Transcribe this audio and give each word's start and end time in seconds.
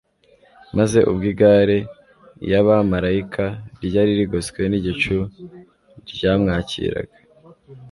maze 0.77 0.99
ubwo 1.09 1.25
igare 1.31 1.77
Iy'abamaraika, 2.45 3.45
ryari 3.85 4.11
rigoswe 4.19 4.61
n'igicu 4.67 5.15
ryamwakiraga, 6.13 7.17